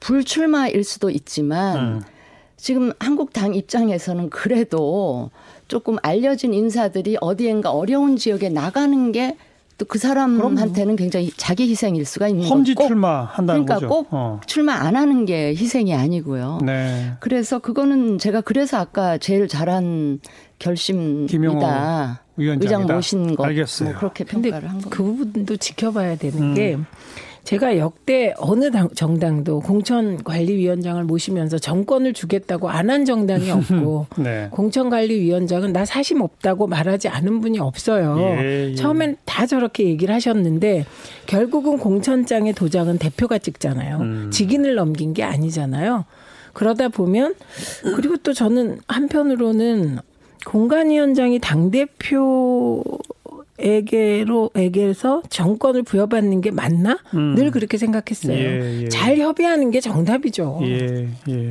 불출마일 0.00 0.84
수도 0.84 1.08
있지만 1.10 1.76
음. 1.76 2.02
지금 2.58 2.92
한국 2.98 3.32
당 3.32 3.54
입장에서는 3.54 4.30
그래도 4.30 5.30
조금 5.68 5.96
알려진 6.02 6.52
인사들이 6.52 7.16
어디엔가 7.20 7.70
어려운 7.70 8.16
지역에 8.16 8.48
나가는 8.48 9.12
게 9.12 9.36
또 9.78 9.86
그 9.86 9.98
사람한테는 9.98 10.96
굉장히 10.96 11.30
자기 11.36 11.68
희생일 11.70 12.04
수가 12.04 12.28
있는 12.28 12.42
거고 12.42 12.56
험지 12.56 12.74
출마한다는 12.74 13.64
그러니까 13.64 13.74
거죠. 13.76 13.88
꼭 13.88 14.08
어. 14.10 14.40
출마 14.44 14.74
안 14.74 14.96
하는 14.96 15.24
게 15.24 15.50
희생이 15.54 15.94
아니고요. 15.94 16.58
네. 16.64 17.12
그래서 17.20 17.60
그거는 17.60 18.18
제가 18.18 18.40
그래서 18.40 18.76
아까 18.78 19.18
제일 19.18 19.46
잘한 19.46 20.18
결심이다. 20.58 22.22
의장 22.36 22.86
모신 22.86 23.36
거. 23.36 23.44
알겠어요. 23.44 23.90
뭐 23.90 23.98
그렇게 23.98 24.24
평가를 24.24 24.68
한 24.68 24.80
거. 24.80 24.90
그 24.90 25.02
부분도 25.02 25.56
지켜봐야 25.56 26.16
되는 26.16 26.38
음. 26.42 26.54
게 26.54 26.76
제가 27.44 27.78
역대 27.78 28.34
어느 28.38 28.70
당, 28.70 28.88
정당도 28.94 29.60
공천관리위원장을 29.60 31.02
모시면서 31.04 31.58
정권을 31.58 32.12
주겠다고 32.12 32.68
안 32.68 32.88
한 32.88 33.04
정당이 33.04 33.50
없고 33.50 34.06
네. 34.18 34.48
공천관리위원장은 34.50 35.72
나 35.74 35.84
사심 35.84 36.22
없다고 36.22 36.66
말하지 36.66 37.08
않은 37.08 37.40
분이 37.40 37.58
없어요. 37.58 38.16
예, 38.20 38.70
예. 38.70 38.74
처음엔 38.74 39.16
다 39.26 39.44
저렇게 39.44 39.84
얘기를 39.84 40.14
하셨는데 40.14 40.86
결국은 41.26 41.76
공천장의 41.78 42.54
도장은 42.54 42.98
대표가 42.98 43.36
찍잖아요. 43.38 43.96
음. 43.98 44.30
직인을 44.30 44.74
넘긴 44.74 45.12
게 45.12 45.22
아니잖아요. 45.22 46.06
그러다 46.54 46.88
보면 46.88 47.34
그리고 47.94 48.16
또 48.16 48.32
저는 48.32 48.78
한편으로는 48.88 49.98
공간위원장이 50.46 51.38
당대표 51.40 52.82
에게로 53.58 54.50
에게서 54.54 55.22
정권을 55.28 55.82
부여받는 55.82 56.40
게 56.40 56.50
맞나? 56.50 56.98
음. 57.14 57.34
늘 57.34 57.50
그렇게 57.50 57.76
생각했어요. 57.76 58.36
예, 58.36 58.82
예. 58.82 58.88
잘 58.88 59.18
협의하는 59.18 59.70
게 59.70 59.80
정답이죠. 59.80 60.60
예, 60.62 61.08
예. 61.28 61.50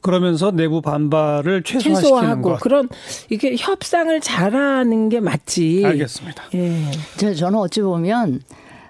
그러면서 0.00 0.50
내부 0.50 0.80
반발을 0.80 1.62
최소화시키는 1.64 2.00
최소화하고 2.00 2.42
것. 2.42 2.60
그런 2.60 2.88
이게 3.30 3.56
협상을 3.58 4.20
잘하는 4.20 5.08
게 5.08 5.20
맞지. 5.20 5.82
알겠습니다. 5.84 6.44
예. 6.54 7.34
저는 7.34 7.58
어찌 7.58 7.80
보면 7.80 8.40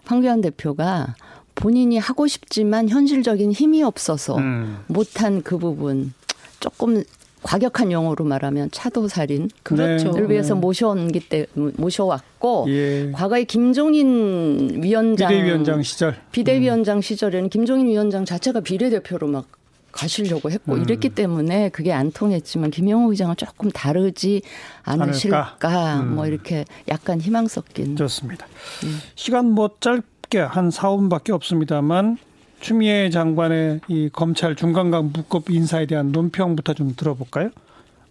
황교안 0.04 0.40
대표가 0.40 1.14
본인이 1.54 1.98
하고 1.98 2.26
싶지만 2.26 2.88
현실적인 2.88 3.52
힘이 3.52 3.82
없어서 3.82 4.36
음. 4.36 4.78
못한 4.86 5.42
그 5.42 5.56
부분 5.56 6.12
조금 6.60 7.04
과격한 7.44 7.92
용어로 7.92 8.24
말하면 8.24 8.70
차도 8.72 9.06
살인 9.06 9.50
그렇죠. 9.62 10.12
를 10.12 10.30
위해서 10.30 10.54
네. 10.54 10.60
모셔온기 10.60 11.20
때 11.28 11.46
모셔왔고 11.54 12.66
예. 12.68 13.10
과거에 13.12 13.44
김종인 13.44 14.82
위원장 14.82 15.28
비대위원장 15.28 15.82
시절 15.82 16.16
비대위원장 16.32 16.96
음. 16.98 17.02
시절에는 17.02 17.50
김종인 17.50 17.86
위원장 17.86 18.24
자체가 18.24 18.60
비례대표로 18.60 19.28
막 19.28 19.46
가시려고 19.92 20.50
했고 20.50 20.74
음. 20.74 20.82
이랬기 20.82 21.10
때문에 21.10 21.68
그게 21.68 21.92
안 21.92 22.10
통했지만 22.10 22.70
김영호 22.70 23.10
의장은 23.10 23.36
조금 23.36 23.70
다르지 23.70 24.40
않으실까 24.82 26.00
음. 26.00 26.14
뭐 26.16 26.26
이렇게 26.26 26.64
약간 26.88 27.20
희망 27.20 27.46
섞인 27.46 27.94
좋습니다. 27.94 28.46
음. 28.84 28.98
시간 29.14 29.50
뭐 29.50 29.70
짧게 29.80 30.40
한 30.40 30.70
4, 30.70 30.88
5분밖에 30.88 31.30
없습니다만 31.30 32.16
추미애 32.64 33.10
장관의 33.10 33.80
이 33.88 34.08
검찰 34.10 34.56
중간간부급 34.56 35.50
인사에 35.50 35.84
대한 35.84 36.12
논평부터 36.12 36.72
좀 36.72 36.94
들어볼까요? 36.96 37.50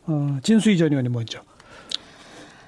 어, 0.05 0.38
진수희 0.43 0.77
전 0.77 0.91
의원이 0.91 1.10
먼저. 1.10 1.39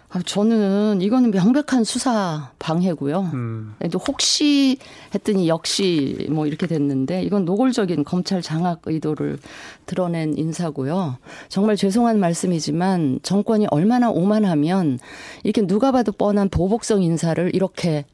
아, 0.10 0.20
저는 0.25 1.04
이거는 1.04 1.30
명백한 1.30 1.84
수사 1.84 2.50
방해고요. 2.58 3.30
음. 3.36 3.75
혹시 4.08 4.80
했더니 5.13 5.48
역시 5.48 6.27
뭐 6.32 6.48
이렇게 6.48 6.65
됐는데 6.65 7.22
이건 7.22 7.46
노골적인 7.46 8.04
검찰 8.04 8.42
장악 8.42 8.82
의도를 8.86 9.38
드러낸 9.86 10.36
인사고요. 10.36 11.20
정말 11.50 11.75
죄송한 11.75 12.20
말씀이지만 12.20 13.20
정권이 13.22 13.68
얼마나 13.70 14.10
오만하면 14.10 14.98
이렇게 15.44 15.68
누가 15.68 15.92
봐도 15.92 16.12
뻔한 16.12 16.50
보복성 16.50 17.04
인사를 17.04 17.54
이렇게 17.54 18.06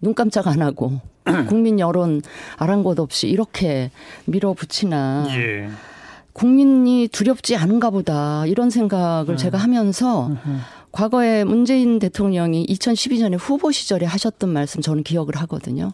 눈 0.00 0.14
깜짝 0.14 0.46
안 0.46 0.62
하고 0.62 1.00
국민 1.48 1.80
여론 1.80 2.22
아랑곳 2.56 2.98
없이 2.98 3.28
이렇게 3.28 3.90
밀어붙이나 4.26 5.26
예. 5.30 5.68
국민이 6.32 7.08
두렵지 7.08 7.56
않은가 7.56 7.90
보다 7.90 8.46
이런 8.46 8.70
생각을 8.70 9.30
음. 9.30 9.36
제가 9.36 9.58
하면서 9.58 10.30
과거에 10.92 11.42
문재인 11.42 11.98
대통령이 11.98 12.64
2012년에 12.66 13.36
후보 13.38 13.72
시절에 13.72 14.06
하셨던 14.06 14.50
말씀 14.50 14.80
저는 14.80 15.02
기억을 15.02 15.36
하거든요. 15.36 15.92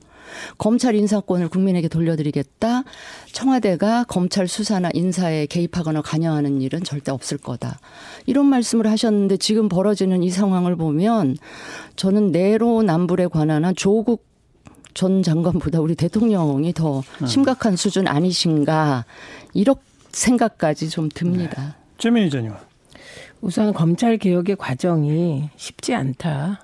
검찰 0.59 0.95
인사권을 0.95 1.49
국민에게 1.49 1.89
돌려드리겠다. 1.89 2.85
청와대가 3.33 4.05
검찰 4.05 4.49
수사나 4.49 4.91
인사에 4.95 5.47
개입하거나 5.47 6.03
관여하는 6.03 6.61
일은 6.61 6.83
절대 6.85 7.11
없을 7.13 7.39
거다. 7.39 7.79
이런 8.27 8.47
말씀을 8.47 8.87
하셨는데 8.87 9.37
지금 9.39 9.69
벌어지는 9.69 10.23
이 10.23 10.31
상황을 10.31 10.77
보면 10.77 11.37
저는 11.97 12.33
내로남불에 12.33 13.29
관한 13.29 13.65
한 13.65 13.75
조국 13.75 14.27
전 14.95 15.23
장관보다 15.23 15.81
우리 15.81 15.95
대통령이 15.95 16.73
더 16.73 17.03
음. 17.21 17.27
심각한 17.27 17.77
수준 17.77 18.07
아니신가 18.07 19.05
이런 19.53 19.77
생각까지 20.13 20.89
좀 20.89 21.09
듭니다. 21.09 21.63
네. 21.63 21.85
최민희 21.99 22.31
전 22.31 22.45
의원. 22.45 22.59
우선 23.41 23.75
검찰 23.75 24.17
개혁의 24.17 24.57
과정이 24.57 25.51
쉽지 25.57 25.95
않다. 25.95 26.64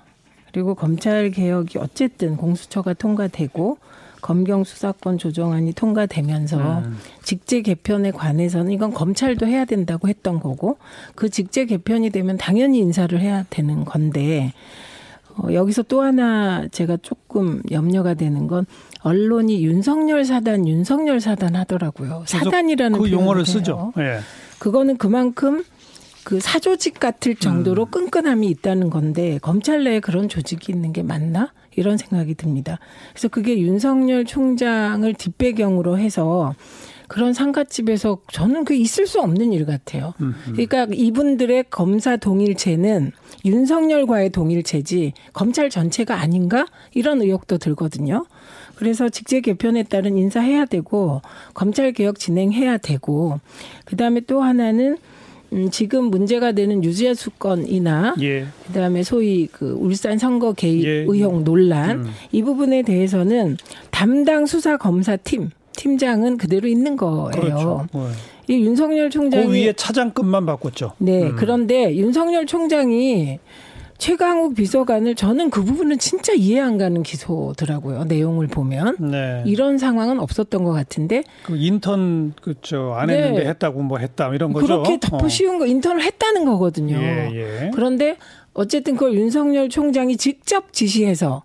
그리고 0.51 0.75
검찰 0.75 1.31
개혁이 1.31 1.77
어쨌든 1.77 2.35
공수처가 2.37 2.93
통과되고 2.93 3.77
검경 4.21 4.63
수사권 4.63 5.17
조정안이 5.17 5.73
통과되면서 5.73 6.79
음. 6.79 6.97
직제 7.23 7.61
개편에 7.61 8.11
관해서는 8.11 8.71
이건 8.71 8.93
검찰도 8.93 9.47
해야 9.47 9.65
된다고 9.65 10.07
했던 10.07 10.39
거고 10.39 10.77
그 11.15 11.29
직제 11.29 11.65
개편이 11.65 12.11
되면 12.11 12.37
당연히 12.37 12.79
인사를 12.79 13.19
해야 13.19 13.43
되는 13.49 13.83
건데 13.83 14.53
어, 15.37 15.53
여기서 15.53 15.83
또 15.83 16.01
하나 16.01 16.67
제가 16.67 16.97
조금 17.01 17.61
염려가 17.71 18.13
되는 18.13 18.47
건 18.47 18.65
언론이 19.01 19.63
윤석열 19.63 20.25
사단, 20.25 20.67
윤석열 20.67 21.19
사단 21.19 21.55
하더라고요. 21.55 22.23
사단이라는 22.27 22.99
그 22.99 23.11
용어를 23.11 23.45
쓰죠. 23.45 23.93
예. 23.97 24.19
그거는 24.59 24.97
그만큼 24.97 25.63
그 26.23 26.39
사조직 26.39 26.99
같을 26.99 27.35
정도로 27.35 27.85
음. 27.85 27.91
끈끈함이 27.91 28.47
있다는 28.47 28.89
건데 28.89 29.39
검찰 29.41 29.83
내에 29.83 29.99
그런 29.99 30.29
조직이 30.29 30.71
있는 30.71 30.93
게 30.93 31.03
맞나? 31.03 31.51
이런 31.75 31.97
생각이 31.97 32.35
듭니다. 32.35 32.79
그래서 33.11 33.27
그게 33.27 33.57
윤석열 33.59 34.25
총장을 34.25 35.13
뒷배경으로 35.13 35.97
해서 35.97 36.53
그런 37.07 37.33
상가집에서 37.33 38.19
저는 38.31 38.63
그 38.63 38.73
있을 38.73 39.05
수 39.05 39.19
없는 39.19 39.51
일 39.51 39.65
같아요. 39.65 40.13
그러니까 40.45 40.87
이분들의 40.93 41.65
검사 41.69 42.15
동일체는 42.15 43.11
윤석열과의 43.43 44.29
동일체지 44.29 45.11
검찰 45.33 45.69
전체가 45.69 46.15
아닌가 46.15 46.65
이런 46.93 47.21
의혹도 47.21 47.57
들거든요. 47.57 48.25
그래서 48.75 49.09
직제 49.09 49.41
개편에 49.41 49.83
따른 49.83 50.17
인사해야 50.17 50.65
되고 50.65 51.21
검찰 51.53 51.91
개혁 51.91 52.17
진행해야 52.17 52.77
되고 52.77 53.39
그다음에 53.85 54.21
또 54.21 54.41
하나는 54.41 54.97
음, 55.53 55.69
지금 55.69 56.05
문제가 56.05 56.53
되는 56.53 56.83
유죄 56.83 57.13
수건이나 57.13 58.15
예. 58.21 58.45
그다음에 58.67 59.03
소위 59.03 59.47
그 59.47 59.71
울산 59.71 60.17
선거 60.17 60.53
개입 60.53 60.85
예. 60.85 61.05
의혹 61.07 61.43
논란 61.43 62.05
음. 62.05 62.11
이 62.31 62.41
부분에 62.41 62.83
대해서는 62.83 63.57
담당 63.89 64.45
수사 64.45 64.77
검사 64.77 65.17
팀 65.17 65.49
팀장은 65.73 66.37
그대로 66.37 66.67
있는 66.67 66.95
거예요. 66.95 67.31
그렇죠. 67.31 67.87
네. 67.93 68.01
이 68.47 68.65
윤석열 68.65 69.09
총장이 69.09 69.45
그 69.45 69.53
위에 69.53 69.73
차장급만 69.73 70.45
바꿨죠. 70.45 70.93
네 70.97 71.23
음. 71.23 71.35
그런데 71.37 71.95
윤석열 71.95 72.45
총장이 72.45 73.39
최강욱 74.01 74.55
비서관을 74.55 75.13
저는 75.13 75.51
그 75.51 75.63
부분은 75.63 75.99
진짜 75.99 76.33
이해 76.33 76.59
안 76.59 76.79
가는 76.79 77.03
기소더라고요. 77.03 78.05
내용을 78.05 78.47
보면 78.47 78.97
네. 78.99 79.43
이런 79.45 79.77
상황은 79.77 80.19
없었던 80.19 80.63
것 80.63 80.71
같은데 80.71 81.23
그 81.43 81.55
인턴 81.55 82.33
그죠 82.41 82.95
안 82.97 83.07
네. 83.07 83.17
했는데 83.17 83.47
했다고 83.47 83.83
뭐 83.83 83.99
했다 83.99 84.33
이런 84.33 84.53
거죠. 84.53 84.65
그렇게 84.65 84.99
덮어 84.99 85.29
씌운 85.29 85.59
거 85.59 85.67
인턴을 85.67 86.01
했다는 86.01 86.45
거거든요. 86.45 86.97
예, 86.97 87.29
예. 87.31 87.71
그런데 87.75 88.17
어쨌든 88.55 88.95
그걸 88.95 89.13
윤석열 89.13 89.69
총장이 89.69 90.17
직접 90.17 90.73
지시해서 90.73 91.43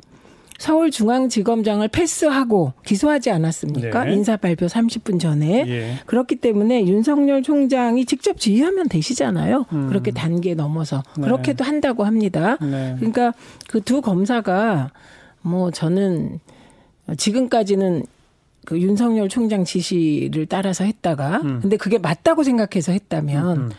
서울중앙지검장을 0.58 1.88
패스하고 1.88 2.72
기소하지 2.84 3.30
않았습니까? 3.30 4.04
네. 4.04 4.12
인사 4.14 4.36
발표 4.36 4.66
30분 4.66 5.18
전에. 5.18 5.64
예. 5.66 5.94
그렇기 6.06 6.36
때문에 6.36 6.86
윤석열 6.86 7.42
총장이 7.42 8.04
직접 8.04 8.38
지휘하면 8.38 8.88
되시잖아요. 8.88 9.66
음. 9.72 9.88
그렇게 9.88 10.10
단계 10.10 10.54
넘어서. 10.54 11.02
네. 11.16 11.25
그렇게도 11.25 11.64
한다고 11.64 12.04
합니다. 12.04 12.56
네. 12.60 12.94
그러니까 12.98 13.32
그 13.68 13.80
두 13.86 14.00
검사가 14.00 14.90
뭐 15.42 15.70
저는 15.70 16.40
지금까지는 17.16 18.04
그 18.64 18.80
윤석열 18.80 19.28
총장 19.28 19.64
지시를 19.64 20.46
따라서 20.46 20.82
했다가 20.82 21.36
음. 21.44 21.60
근데 21.62 21.76
그게 21.76 21.98
맞다고 21.98 22.42
생각해서 22.42 22.90
했다면 22.90 23.56
음. 23.56 23.70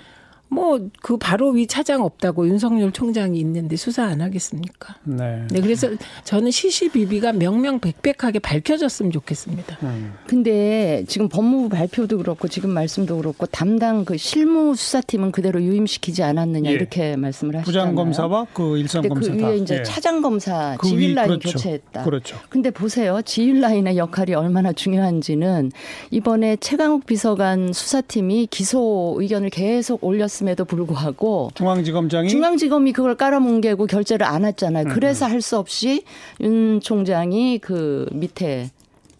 뭐 0.49 0.79
그 1.01 1.17
바로 1.17 1.49
위 1.51 1.67
차장 1.67 2.03
없다고 2.03 2.47
윤석열 2.47 2.91
총장이 2.91 3.39
있는데 3.39 3.75
수사 3.75 4.03
안 4.05 4.21
하겠습니까? 4.21 4.95
네. 5.03 5.45
네, 5.49 5.61
그래서 5.61 5.89
저는 6.23 6.51
시시비비가 6.51 7.33
명명백백하게 7.33 8.39
밝혀졌으면 8.39 9.11
좋겠습니다. 9.11 9.77
음. 9.83 10.13
근데 10.27 11.03
지금 11.07 11.29
법무부 11.29 11.69
발표도 11.69 12.17
그렇고 12.17 12.47
지금 12.47 12.69
말씀도 12.71 13.17
그렇고 13.17 13.45
담당 13.47 14.05
그 14.05 14.17
실무 14.17 14.75
수사팀은 14.75 15.31
그대로 15.31 15.61
유임시키지 15.61 16.23
않았느냐 16.23 16.69
예. 16.69 16.73
이렇게 16.73 17.15
말씀을 17.15 17.55
하시잖아요. 17.57 17.65
부장 17.89 17.95
검사와 17.95 18.47
그 18.53 18.77
일선 18.77 19.07
검사 19.07 19.31
그 19.31 19.37
다. 19.37 19.47
위에 19.49 19.57
이제 19.57 19.77
예. 19.79 19.83
차장 19.83 20.21
검사 20.21 20.75
그 20.79 20.87
지휘 20.87 21.09
위- 21.09 21.13
라인 21.13 21.27
그렇죠. 21.29 21.49
교체했다. 21.51 22.03
그렇죠. 22.03 22.37
근데 22.49 22.69
보세요. 22.71 23.21
지휘 23.23 23.59
라인의 23.59 23.97
역할이 23.97 24.33
얼마나 24.33 24.71
중요한지는 24.73 25.71
이번에 26.11 26.55
최강욱 26.57 27.05
비서관 27.05 27.73
수사팀이 27.73 28.47
기소 28.51 29.15
의견을 29.19 29.49
계속 29.49 30.03
올렸 30.03 30.29
음에도 30.41 30.65
불구하고 30.65 31.51
중앙지검장이 31.55 32.29
중앙지검이 32.29 32.93
그걸 32.93 33.15
깔아뭉개고 33.15 33.87
결재를 33.87 34.25
안 34.25 34.45
했잖아요. 34.45 34.85
음, 34.85 34.89
그래서 34.89 35.25
할 35.25 35.37
수 35.41 35.57
없이 35.57 36.03
윤 36.41 36.81
총장이 36.81 37.59
그 37.59 38.07
밑에 38.11 38.71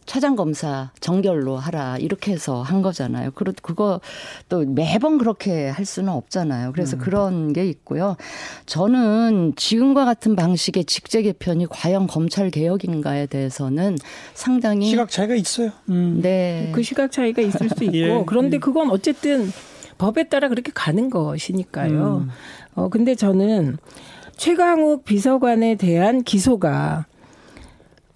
차장 0.08 0.36
검사 0.38 0.90
정결로 1.02 1.58
하라 1.58 1.98
이렇게 2.00 2.32
해서 2.32 2.62
한 2.62 2.82
거잖아요. 2.82 3.32
그렇 3.32 3.54
그거 3.62 4.00
또 4.50 4.66
매번 4.66 5.18
그렇게 5.18 5.68
할 5.68 5.86
수는 5.86 6.12
없잖아요. 6.14 6.72
그래서 6.72 6.96
음. 6.96 7.00
그런 7.00 7.54
게 7.54 7.68
있고요. 7.68 8.16
저는 8.66 9.54
지금과 9.58 10.06
같은 10.06 10.36
방식의 10.36 10.86
직제 10.86 11.22
개편이 11.24 11.68
과연 11.70 12.08
검찰 12.08 12.50
개혁인가에 12.50 13.26
대해서는 13.28 13.98
상당히 14.34 14.90
시각 14.90 15.10
차이가 15.12 15.36
있어요. 15.36 15.72
음. 15.90 16.20
네. 16.22 16.72
그 16.74 16.82
시각 16.84 17.12
차이가 17.12 17.42
있을 17.42 17.70
수 17.70 17.84
있고 17.86 17.96
예. 17.96 18.24
그런데 18.26 18.58
그건 18.60 18.90
어쨌든 18.90 19.52
법에 19.98 20.26
따라 20.30 20.50
그렇게 20.50 20.72
가는 20.74 21.10
것이니까요. 21.10 22.24
음. 22.26 22.30
어 22.76 22.90
근데 22.90 23.16
저는 23.16 23.78
최강욱 24.36 25.04
비서관에 25.04 25.76
대한 25.76 26.24
기소가 26.24 27.06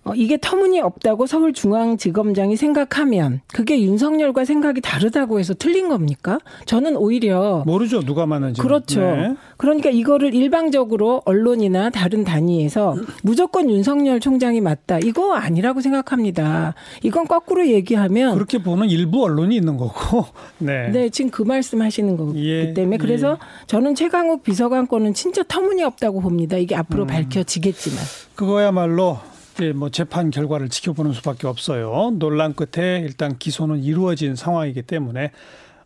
어, 0.03 0.13
이게 0.15 0.37
터무니없다고 0.41 1.27
서울중앙지검장이 1.27 2.55
생각하면 2.55 3.41
그게 3.53 3.79
윤석열과 3.81 4.45
생각이 4.45 4.81
다르다고 4.81 5.39
해서 5.39 5.53
틀린 5.53 5.89
겁니까? 5.89 6.39
저는 6.65 6.97
오히려 6.97 7.63
모르죠 7.67 8.01
누가 8.01 8.25
많은지. 8.25 8.61
그렇죠. 8.61 9.01
네. 9.01 9.35
그러니까 9.57 9.91
이거를 9.91 10.33
일방적으로 10.33 11.21
언론이나 11.25 11.91
다른 11.91 12.23
단위에서 12.23 12.95
무조건 13.21 13.69
윤석열 13.69 14.19
총장이 14.19 14.59
맞다. 14.59 14.97
이거 14.99 15.35
아니라고 15.35 15.81
생각합니다. 15.81 16.73
이건 17.03 17.27
거꾸로 17.27 17.67
얘기하면 17.67 18.33
그렇게 18.33 18.57
보는 18.57 18.89
일부 18.89 19.23
언론이 19.23 19.55
있는 19.55 19.77
거고. 19.77 20.25
네. 20.57 20.89
네, 20.89 21.09
지금 21.09 21.29
그 21.29 21.43
말씀 21.43 21.81
하시는 21.81 22.17
거기 22.17 22.49
예, 22.49 22.73
때문에 22.73 22.97
그래서 22.97 23.33
예. 23.33 23.67
저는 23.67 23.93
최강욱 23.93 24.41
비서관 24.41 24.87
건은 24.87 25.13
진짜 25.13 25.43
터무니없다고 25.47 26.21
봅니다. 26.21 26.57
이게 26.57 26.75
음. 26.75 26.79
앞으로 26.79 27.05
밝혀지겠지만. 27.05 27.99
그거야말로 28.33 29.19
이제 29.53 29.73
뭐 29.73 29.89
재판 29.89 30.31
결과를 30.31 30.69
지켜보는 30.69 31.13
수밖에 31.13 31.47
없어요. 31.47 32.11
논란 32.15 32.53
끝에 32.53 32.99
일단 32.99 33.37
기소는 33.37 33.83
이루어진 33.83 34.35
상황이기 34.35 34.83
때문에 34.83 35.31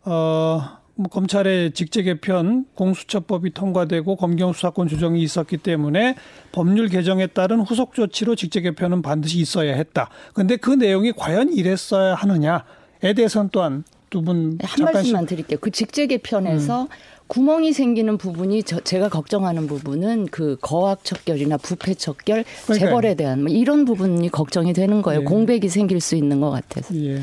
어. 0.04 0.86
뭐 0.98 1.10
검찰의 1.10 1.72
직제 1.72 2.04
개편 2.04 2.66
공수처법이 2.74 3.52
통과되고 3.52 4.16
검경 4.16 4.54
수사권 4.54 4.88
조정이 4.88 5.22
있었기 5.22 5.58
때문에 5.58 6.16
법률 6.54 6.88
개정에 6.88 7.28
따른 7.28 7.60
후속 7.60 7.94
조치로 7.94 8.36
직제 8.36 8.62
개편은 8.62 9.02
반드시 9.02 9.40
있어야 9.40 9.76
했다. 9.76 10.10
근데 10.34 10.56
그 10.56 10.72
내용이 10.72 11.12
과연 11.12 11.52
이랬어야 11.52 12.16
하느냐에 12.16 13.14
대해서는 13.14 13.50
또한 13.52 13.84
두분 14.10 14.58
네, 14.58 14.66
한 14.66 14.86
말씀만 14.86 15.26
드릴게요. 15.26 15.60
그 15.60 15.70
직제 15.70 16.08
개편에서 16.08 16.84
음. 16.84 16.88
구멍이 17.28 17.74
생기는 17.74 18.18
부분이 18.18 18.64
저, 18.64 18.80
제가 18.80 19.10
걱정하는 19.10 19.68
부분은 19.68 20.28
그 20.32 20.58
거학 20.62 21.04
척결이나 21.04 21.58
부패 21.58 21.94
척결, 21.96 22.44
그러니까요. 22.66 22.90
재벌에 22.90 23.16
대한 23.16 23.44
뭐 23.44 23.52
이런 23.52 23.86
부분이 23.86 24.30
걱정이 24.30 24.74
되는 24.74 25.02
거예요. 25.02 25.22
예. 25.22 25.24
공백이 25.26 25.68
생길 25.70 26.00
수 26.02 26.16
있는 26.16 26.40
것 26.40 26.52
같아서. 26.52 26.96
예. 26.96 27.20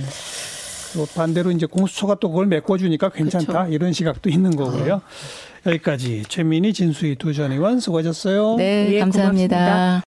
또 0.95 1.07
반대로 1.15 1.51
이제 1.51 1.65
공수처가 1.67 2.17
또 2.17 2.29
그걸 2.31 2.47
메꿔주니까 2.47 3.11
괜찮다 3.11 3.69
이런 3.69 3.93
시각도 3.93 4.29
있는 4.29 4.55
거고요. 4.57 5.01
여기까지 5.65 6.25
최민희 6.29 6.73
진수희 6.73 7.15
두 7.17 7.33
전 7.33 7.53
의원 7.53 7.79
수고하셨어요. 7.81 8.57
네, 8.57 8.89
예, 8.95 8.99
감사합니다. 9.01 9.57
고맙습니다. 9.57 10.01